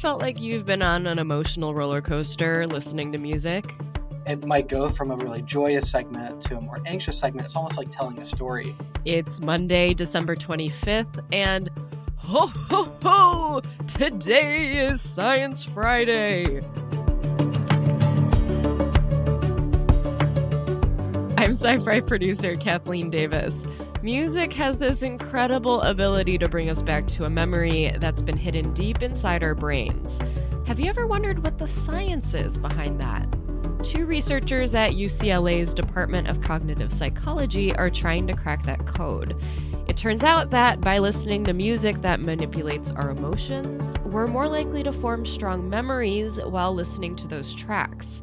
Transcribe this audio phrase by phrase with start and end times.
[0.00, 3.74] felt like you've been on an emotional roller coaster listening to music?
[4.26, 7.44] It might go from a really joyous segment to a more anxious segment.
[7.44, 8.74] It's almost like telling a story.
[9.04, 11.68] It's Monday, December 25th, and
[12.16, 13.62] ho ho ho!
[13.88, 16.62] Today is Science Friday!
[21.50, 23.66] I'm SciFri producer Kathleen Davis.
[24.04, 28.72] Music has this incredible ability to bring us back to a memory that's been hidden
[28.72, 30.20] deep inside our brains.
[30.68, 33.26] Have you ever wondered what the science is behind that?
[33.82, 39.36] Two researchers at UCLA's Department of Cognitive Psychology are trying to crack that code.
[39.88, 44.84] It turns out that by listening to music that manipulates our emotions, we're more likely
[44.84, 48.22] to form strong memories while listening to those tracks.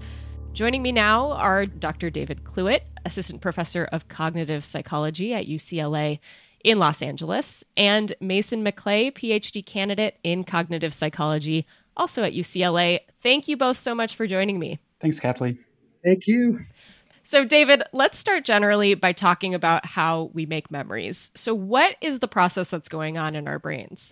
[0.57, 2.09] Joining me now are Dr.
[2.09, 6.17] David Clewett, Assistant Professor of Cognitive Psychology at UCLA
[6.63, 13.01] in Los Angeles, and Mason McClay, PhD candidate in Cognitive Psychology, also at UCLA.
[13.21, 14.79] Thank you both so much for joining me.
[14.99, 15.59] Thanks, Kathleen.
[16.03, 16.61] Thank you.
[17.21, 21.29] So, David, let's start generally by talking about how we make memories.
[21.35, 24.11] So, what is the process that's going on in our brains?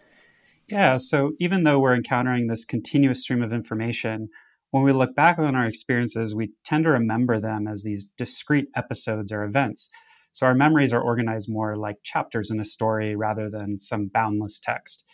[0.68, 4.30] Yeah, so even though we're encountering this continuous stream of information,
[4.76, 8.68] when we look back on our experiences, we tend to remember them as these discrete
[8.76, 9.90] episodes or events.
[10.34, 14.60] So our memories are organized more like chapters in a story rather than some boundless
[14.60, 15.06] text.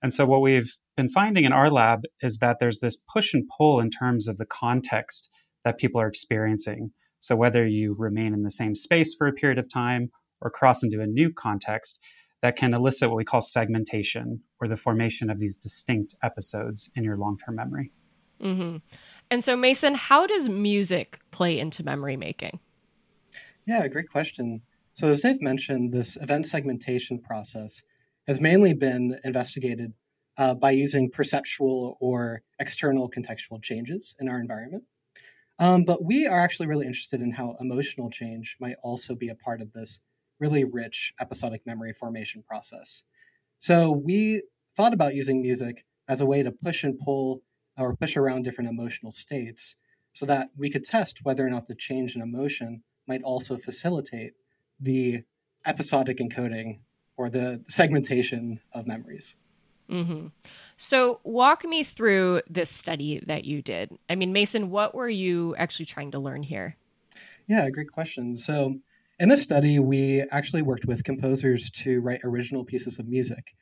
[0.00, 3.48] And so what we've been finding in our lab is that there's this push and
[3.58, 5.28] pull in terms of the context
[5.64, 6.92] that people are experiencing.
[7.18, 10.84] So whether you remain in the same space for a period of time or cross
[10.84, 11.98] into a new context,
[12.42, 17.02] that can elicit what we call segmentation or the formation of these distinct episodes in
[17.02, 17.90] your long term memory.
[18.42, 18.78] Mm-hmm.
[19.30, 22.58] And so, Mason, how does music play into memory making?
[23.66, 24.62] Yeah, great question.
[24.92, 27.82] So, as Dave mentioned, this event segmentation process
[28.26, 29.92] has mainly been investigated
[30.36, 34.84] uh, by using perceptual or external contextual changes in our environment.
[35.58, 39.34] Um, but we are actually really interested in how emotional change might also be a
[39.34, 40.00] part of this
[40.38, 43.04] really rich episodic memory formation process.
[43.58, 44.42] So, we
[44.76, 47.42] thought about using music as a way to push and pull
[47.80, 49.76] or push around different emotional states
[50.12, 54.34] so that we could test whether or not the change in emotion might also facilitate
[54.78, 55.22] the
[55.66, 56.78] episodic encoding
[57.16, 59.36] or the segmentation of memories.
[59.90, 60.28] Mm-hmm.
[60.76, 63.90] So, walk me through this study that you did.
[64.08, 66.76] I mean, Mason, what were you actually trying to learn here?
[67.48, 68.36] Yeah, great question.
[68.36, 68.76] So,
[69.18, 73.54] in this study, we actually worked with composers to write original pieces of music.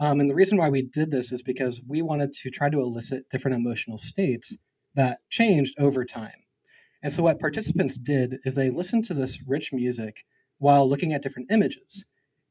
[0.00, 2.80] Um, and the reason why we did this is because we wanted to try to
[2.80, 4.56] elicit different emotional states
[4.94, 6.44] that changed over time.
[7.02, 10.24] And so, what participants did is they listened to this rich music
[10.58, 12.04] while looking at different images.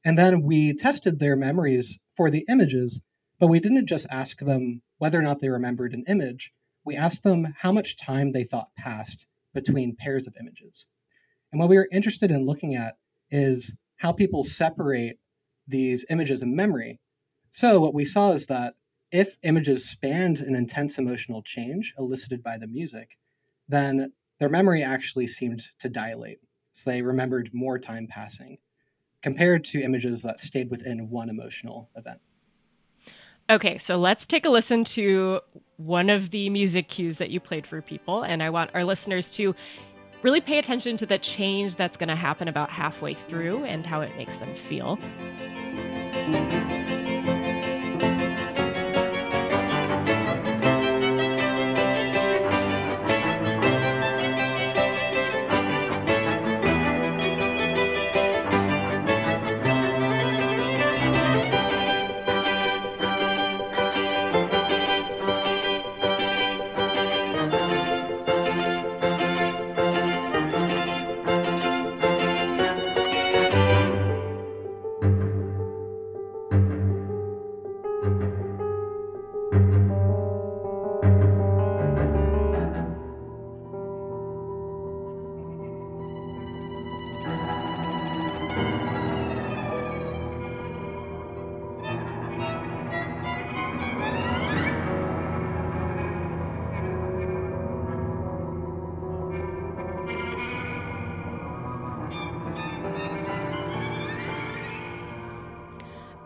[0.05, 3.01] And then we tested their memories for the images,
[3.39, 6.53] but we didn't just ask them whether or not they remembered an image.
[6.85, 10.85] We asked them how much time they thought passed between pairs of images.
[11.51, 12.95] And what we were interested in looking at
[13.31, 15.17] is how people separate
[15.67, 16.99] these images in memory
[17.53, 18.73] so, what we saw is that
[19.11, 23.19] if images spanned an intense emotional change elicited by the music,
[23.69, 26.39] then their memory actually seemed to dilate.
[26.71, 28.57] So, they remembered more time passing
[29.21, 32.19] compared to images that stayed within one emotional event.
[33.51, 35.39] Okay, so let's take a listen to
[35.77, 38.23] one of the music cues that you played for people.
[38.23, 39.53] And I want our listeners to
[40.23, 44.01] really pay attention to the change that's going to happen about halfway through and how
[44.01, 44.97] it makes them feel.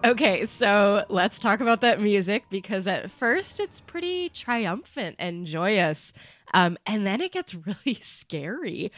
[0.08, 6.14] Okay, so let's talk about that music because at first it's pretty triumphant and joyous,
[6.54, 8.94] um, and then it gets really scary.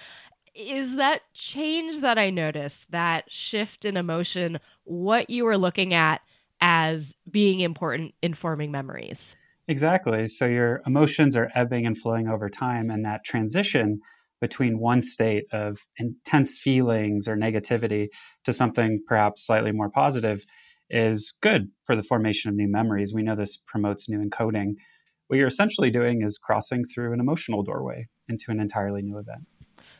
[0.53, 6.21] Is that change that I noticed, that shift in emotion, what you were looking at
[6.61, 9.35] as being important in forming memories?
[9.67, 10.27] Exactly.
[10.27, 13.99] So your emotions are ebbing and flowing over time, and that transition
[14.41, 18.09] between one state of intense feelings or negativity
[18.43, 20.45] to something perhaps slightly more positive
[20.89, 23.13] is good for the formation of new memories.
[23.13, 24.75] We know this promotes new encoding.
[25.27, 29.45] What you're essentially doing is crossing through an emotional doorway into an entirely new event.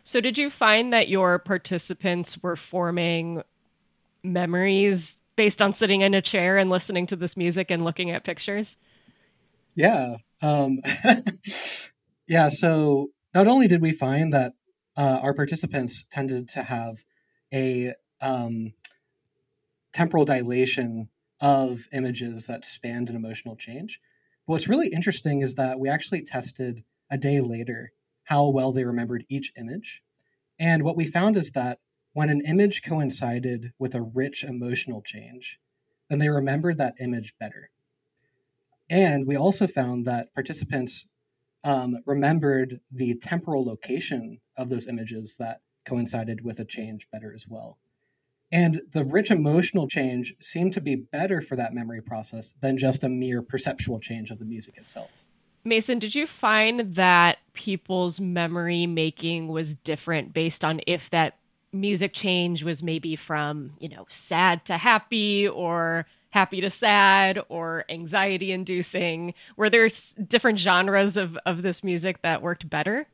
[0.03, 3.43] So, did you find that your participants were forming
[4.23, 8.23] memories based on sitting in a chair and listening to this music and looking at
[8.23, 8.77] pictures?
[9.75, 10.17] Yeah.
[10.41, 10.79] Um,
[12.27, 12.49] yeah.
[12.49, 14.53] So, not only did we find that
[14.97, 16.97] uh, our participants tended to have
[17.53, 18.73] a um,
[19.91, 21.09] temporal dilation
[21.39, 23.99] of images that spanned an emotional change,
[24.45, 27.91] but what's really interesting is that we actually tested a day later
[28.23, 30.03] how well they remembered each image.
[30.59, 31.79] And what we found is that
[32.13, 35.59] when an image coincided with a rich emotional change,
[36.09, 37.69] then they remembered that image better.
[38.89, 41.05] And we also found that participants
[41.63, 47.47] um, remembered the temporal location of those images that coincided with a change better as
[47.47, 47.77] well.
[48.51, 53.03] And the rich emotional change seemed to be better for that memory process than just
[53.03, 55.23] a mere perceptual change of the music itself.
[55.63, 61.37] Mason, did you find that people's memory making was different based on if that
[61.71, 67.85] music change was maybe from, you know, sad to happy or happy to sad or
[67.89, 69.33] anxiety inducing?
[69.57, 69.89] Were there
[70.27, 73.05] different genres of, of this music that worked better?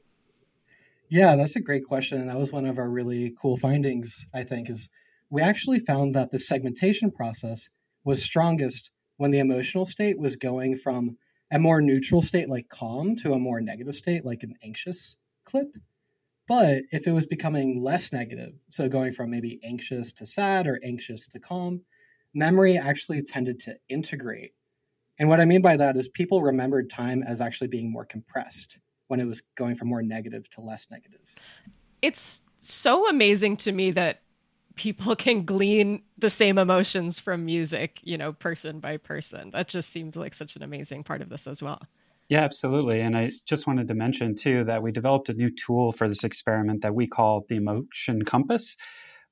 [1.10, 2.22] Yeah, that's a great question.
[2.22, 4.90] And that was one of our really cool findings, I think, is
[5.36, 7.68] we actually found that the segmentation process
[8.06, 11.18] was strongest when the emotional state was going from
[11.52, 15.76] a more neutral state like calm to a more negative state like an anxious clip.
[16.48, 20.80] But if it was becoming less negative, so going from maybe anxious to sad or
[20.82, 21.82] anxious to calm,
[22.34, 24.54] memory actually tended to integrate.
[25.20, 28.80] And what I mean by that is people remembered time as actually being more compressed
[29.08, 31.36] when it was going from more negative to less negative.
[32.02, 34.22] It's so amazing to me that
[34.76, 39.52] people can glean the same emotions from music, you know, person by person.
[39.52, 41.82] That just seems like such an amazing part of this as well.
[42.30, 43.02] Yeah, absolutely.
[43.02, 46.24] And I just wanted to mention too that we developed a new tool for this
[46.24, 48.76] experiment that we call the emotion compass,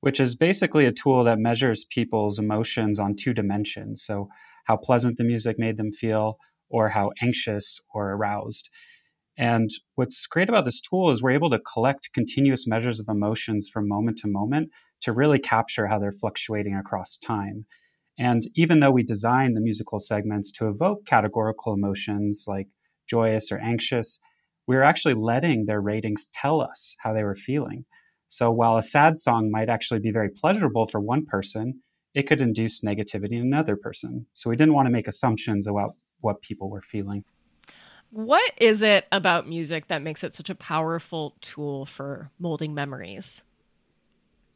[0.00, 4.04] which is basically a tool that measures people's emotions on two dimensions.
[4.04, 4.28] So,
[4.66, 6.38] how pleasant the music made them feel,
[6.70, 8.70] or how anxious or aroused.
[9.36, 13.68] And what's great about this tool is we're able to collect continuous measures of emotions
[13.68, 14.70] from moment to moment
[15.02, 17.66] to really capture how they're fluctuating across time.
[18.18, 22.68] And even though we design the musical segments to evoke categorical emotions like
[23.08, 24.20] joyous or anxious,
[24.66, 27.84] we are actually letting their ratings tell us how they were feeling.
[28.28, 31.80] So while a sad song might actually be very pleasurable for one person,
[32.14, 34.26] it could induce negativity in another person.
[34.34, 37.24] So we didn't want to make assumptions about what people were feeling.
[38.14, 43.42] What is it about music that makes it such a powerful tool for molding memories?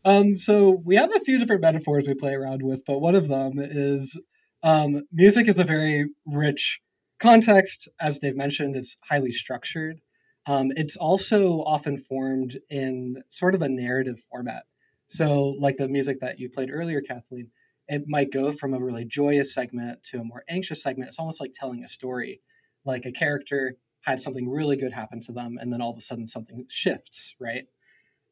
[0.05, 3.27] Um, so we have a few different metaphors we play around with, but one of
[3.27, 4.17] them is
[4.63, 6.81] um, music is a very rich
[7.19, 7.89] context.
[7.99, 10.03] As Dave mentioned, it's highly structured.
[10.47, 14.67] Um, it's also often formed in sort of a narrative format.
[15.09, 17.51] So, like the music that you played earlier, Kathleen,
[17.89, 21.09] it might go from a really joyous segment to a more anxious segment.
[21.09, 22.41] It's almost like telling a story.
[22.85, 26.01] Like a character had something really good happen to them, and then all of a
[26.01, 27.67] sudden something shifts, right?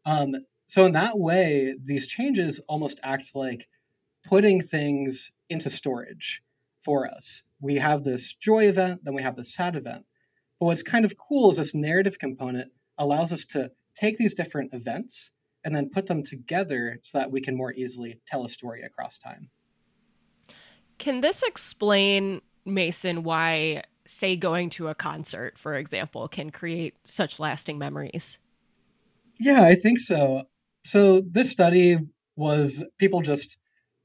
[0.05, 0.37] Um,
[0.67, 3.69] so in that way, these changes almost act like
[4.25, 6.43] putting things into storage
[6.81, 7.43] for us.
[7.61, 10.05] We have this joy event, then we have this sad event.
[10.59, 14.73] But what's kind of cool is this narrative component allows us to take these different
[14.73, 15.31] events
[15.65, 19.19] and then put them together so that we can more easily tell a story across
[19.19, 19.51] time.
[20.99, 27.39] Can this explain, Mason, why, say, going to a concert, for example, can create such
[27.39, 28.39] lasting memories?
[29.39, 30.45] Yeah, I think so.
[30.85, 31.99] So this study
[32.37, 33.59] was people just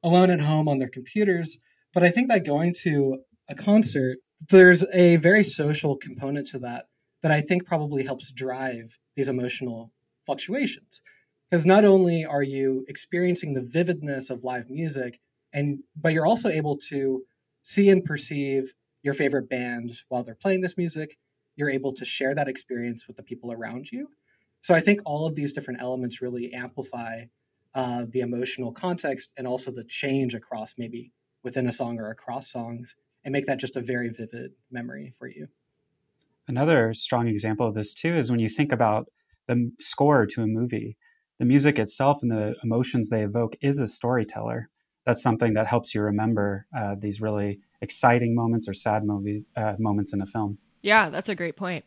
[0.04, 1.58] alone at home on their computers,
[1.94, 4.18] but I think that going to a concert,
[4.50, 6.86] there's a very social component to that
[7.22, 9.92] that I think probably helps drive these emotional
[10.26, 11.02] fluctuations.
[11.50, 15.20] Because not only are you experiencing the vividness of live music,
[15.54, 17.24] and but you're also able to
[17.62, 21.18] see and perceive your favorite band while they're playing this music.
[21.56, 24.10] You're able to share that experience with the people around you.
[24.62, 27.24] So I think all of these different elements really amplify
[27.74, 31.12] uh, the emotional context and also the change across maybe
[31.44, 35.28] within a song or across songs and make that just a very vivid memory for
[35.28, 35.48] you.
[36.48, 39.08] Another strong example of this too is when you think about
[39.48, 40.98] the score to a movie.
[41.40, 44.70] The music itself and the emotions they evoke is a storyteller.
[45.06, 49.76] That's something that helps you remember uh, these really exciting moments or sad movie uh,
[49.80, 50.58] moments in a film.
[50.82, 51.86] Yeah, that's a great point.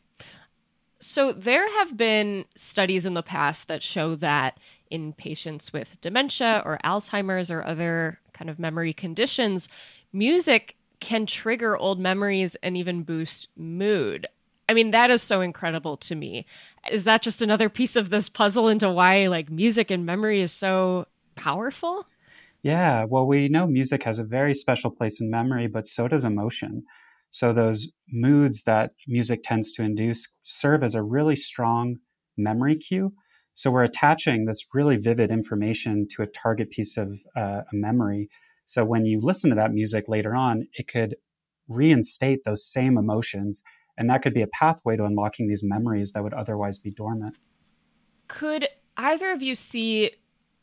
[1.00, 4.59] So, there have been studies in the past that show that
[4.90, 9.68] in patients with dementia or Alzheimer's or other kind of memory conditions,
[10.12, 14.26] music can trigger old memories and even boost mood.
[14.68, 16.47] I mean, that is so incredible to me.
[16.90, 20.52] Is that just another piece of this puzzle into why like music and memory is
[20.52, 22.06] so powerful?
[22.64, 26.25] Yeah, well, we know music has a very special place in memory, but so does
[26.25, 26.85] emotion.
[27.28, 31.97] So, those moods that music tends to induce serve as a really strong
[32.38, 33.12] memory cue.
[33.52, 38.30] So, we're attaching this really vivid information to a target piece of uh, a memory.
[38.64, 41.16] So, when you listen to that music later on, it could
[41.68, 43.62] reinstate those same emotions.
[43.99, 47.37] And that could be a pathway to unlocking these memories that would otherwise be dormant.
[48.26, 50.12] Could either of you see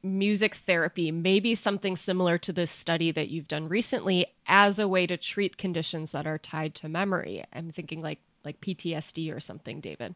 [0.03, 5.07] music therapy, maybe something similar to this study that you've done recently, as a way
[5.07, 7.43] to treat conditions that are tied to memory?
[7.53, 10.15] I'm thinking like like PTSD or something, David.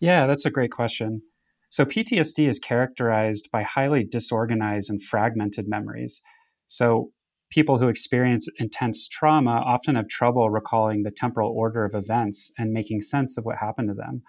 [0.00, 1.22] Yeah, that's a great question.
[1.70, 6.20] So PTSD is characterized by highly disorganized and fragmented memories.
[6.66, 7.12] So
[7.50, 12.72] people who experience intense trauma often have trouble recalling the temporal order of events and
[12.72, 14.22] making sense of what happened to them.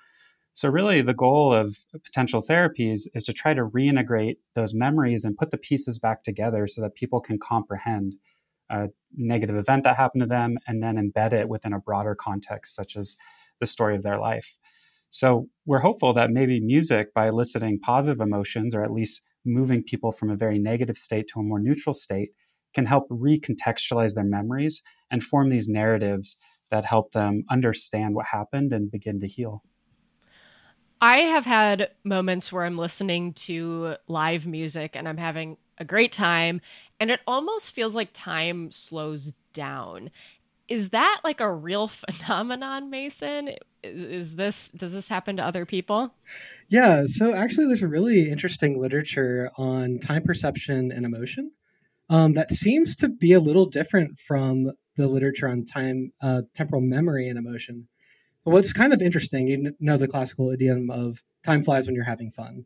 [0.59, 5.37] So, really, the goal of potential therapies is to try to reintegrate those memories and
[5.37, 8.15] put the pieces back together so that people can comprehend
[8.69, 12.75] a negative event that happened to them and then embed it within a broader context,
[12.75, 13.15] such as
[13.61, 14.57] the story of their life.
[15.09, 20.11] So, we're hopeful that maybe music, by eliciting positive emotions or at least moving people
[20.11, 22.31] from a very negative state to a more neutral state,
[22.73, 26.35] can help recontextualize their memories and form these narratives
[26.69, 29.63] that help them understand what happened and begin to heal.
[31.01, 36.11] I have had moments where I'm listening to live music and I'm having a great
[36.11, 36.61] time,
[36.99, 40.11] and it almost feels like time slows down.
[40.67, 43.51] Is that like a real phenomenon, Mason?
[43.81, 46.13] Is, is this does this happen to other people?
[46.67, 51.51] Yeah, so actually, there's a really interesting literature on time perception and emotion
[52.09, 56.81] um, that seems to be a little different from the literature on time, uh, temporal
[56.81, 57.87] memory and emotion.
[58.49, 62.03] But what's kind of interesting, you know the classical idiom of time flies when you're
[62.03, 62.65] having fun.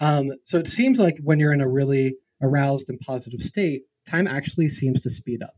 [0.00, 4.26] Um, so it seems like when you're in a really aroused and positive state, time
[4.26, 5.54] actually seems to speed up.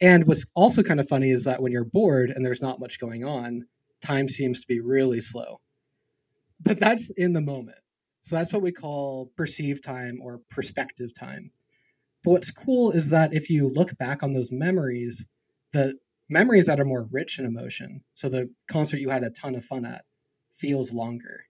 [0.00, 2.98] And what's also kind of funny is that when you're bored and there's not much
[2.98, 3.66] going on,
[4.00, 5.60] time seems to be really slow.
[6.58, 7.76] But that's in the moment.
[8.22, 11.50] So that's what we call perceived time or perspective time.
[12.24, 15.26] But what's cool is that if you look back on those memories,
[15.74, 15.98] the
[16.32, 18.02] memories that are more rich in emotion.
[18.14, 20.04] So the concert you had a ton of fun at
[20.50, 21.44] feels longer.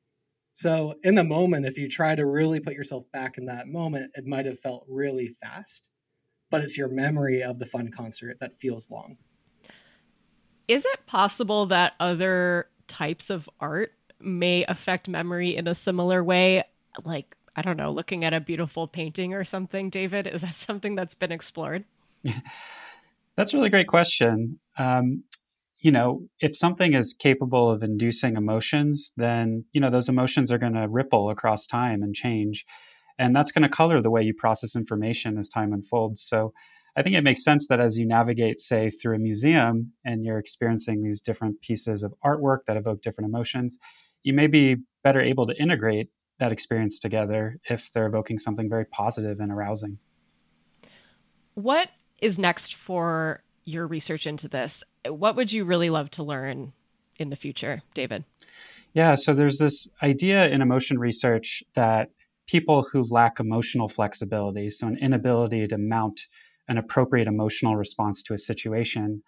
[0.52, 4.12] So in the moment, if you try to really put yourself back in that moment,
[4.14, 5.88] it might have felt really fast,
[6.50, 9.16] but it's your memory of the fun concert that feels long.
[10.68, 16.64] Is it possible that other types of art may affect memory in a similar way?
[17.04, 20.26] Like, I don't know, looking at a beautiful painting or something, David?
[20.26, 21.84] Is that something that's been explored?
[23.36, 24.58] That's a really great question.
[24.78, 25.24] Um,
[25.78, 30.58] you know, if something is capable of inducing emotions, then, you know, those emotions are
[30.58, 32.64] going to ripple across time and change.
[33.18, 36.22] And that's going to color the way you process information as time unfolds.
[36.22, 36.52] So
[36.96, 40.38] I think it makes sense that as you navigate, say, through a museum and you're
[40.38, 43.78] experiencing these different pieces of artwork that evoke different emotions,
[44.22, 48.84] you may be better able to integrate that experience together if they're evoking something very
[48.84, 49.98] positive and arousing.
[51.54, 51.88] What
[52.22, 54.82] is next for your research into this?
[55.06, 56.72] What would you really love to learn
[57.18, 58.24] in the future, David?
[58.94, 62.10] Yeah, so there's this idea in emotion research that
[62.46, 66.26] people who lack emotional flexibility, so an inability to mount
[66.68, 69.22] an appropriate emotional response to a situation,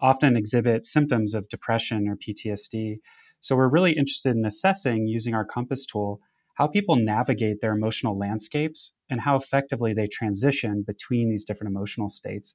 [0.00, 2.96] often exhibit symptoms of depression or PTSD.
[3.40, 6.20] So we're really interested in assessing using our compass tool
[6.54, 12.08] how people navigate their emotional landscapes and how effectively they transition between these different emotional
[12.08, 12.54] states.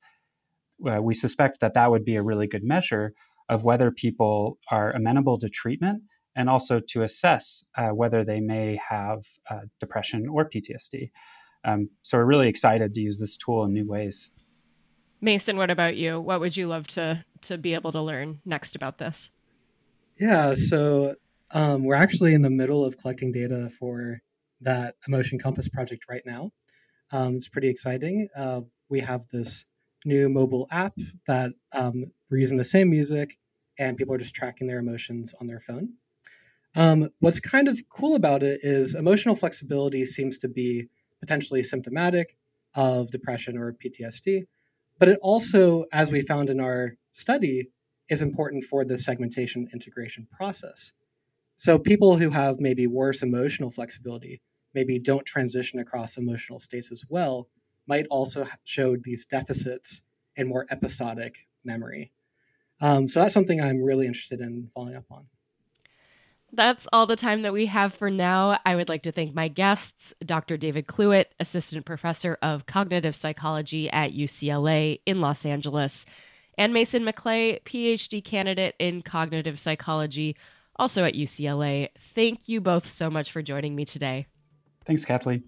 [0.87, 3.13] Uh, we suspect that that would be a really good measure
[3.49, 6.03] of whether people are amenable to treatment
[6.35, 11.09] and also to assess uh, whether they may have uh, depression or PTSD.
[11.65, 14.31] Um, so we're really excited to use this tool in new ways.
[15.19, 16.21] Mason, what about you?
[16.21, 19.31] What would you love to to be able to learn next about this?
[20.19, 21.15] Yeah, so
[21.51, 24.21] um, we're actually in the middle of collecting data for
[24.61, 26.51] that Emotion Compass project right now.
[27.11, 28.27] Um, it's pretty exciting.
[28.35, 29.65] Uh, we have this
[30.05, 30.93] new mobile app
[31.27, 33.37] that um, we're using the same music,
[33.77, 35.93] and people are just tracking their emotions on their phone.
[36.75, 40.89] Um, what's kind of cool about it is emotional flexibility seems to be
[41.19, 42.35] potentially symptomatic,
[42.77, 44.45] of depression or PTSD.
[44.99, 47.69] But it also, as we found in our study,
[48.07, 50.93] is important for the segmentation integration process.
[51.57, 54.41] So people who have maybe worse emotional flexibility,
[54.75, 57.47] maybe don't transition across emotional states as well,
[57.87, 60.03] might also show these deficits
[60.35, 62.11] in more episodic memory.
[62.79, 65.25] Um, so that's something I'm really interested in following up on.
[66.53, 68.59] That's all the time that we have for now.
[68.63, 70.57] I would like to thank my guests, Dr.
[70.57, 76.05] David Clewett, Assistant Professor of Cognitive Psychology at UCLA in Los Angeles,
[76.55, 80.35] and Mason McClay, PhD candidate in Cognitive Psychology,
[80.79, 81.89] also at UCLA.
[82.15, 84.27] Thank you both so much for joining me today.
[84.85, 85.43] Thanks, Kathleen.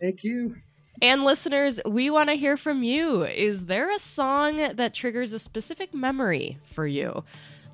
[0.00, 0.56] Thank you.
[1.02, 3.24] And listeners, we want to hear from you.
[3.24, 7.24] Is there a song that triggers a specific memory for you?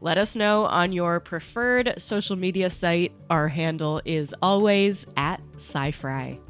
[0.01, 3.13] Let us know on your preferred social media site.
[3.29, 6.41] Our handle is always at SciFri.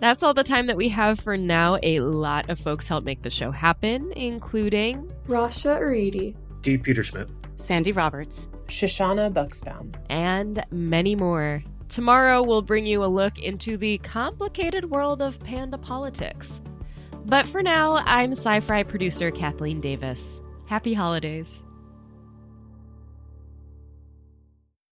[0.00, 1.78] That's all the time that we have for now.
[1.82, 7.92] A lot of folks helped make the show happen, including Rasha Aridi, Dee Peterschmidt, Sandy
[7.92, 11.64] Roberts, Shoshannah Buxbaum, and many more.
[11.88, 16.60] Tomorrow, we'll bring you a look into the complicated world of panda politics.
[17.26, 20.40] But for now, I'm SciFri producer Kathleen Davis.
[20.66, 21.63] Happy holidays.